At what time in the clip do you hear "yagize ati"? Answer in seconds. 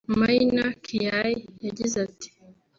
1.65-2.29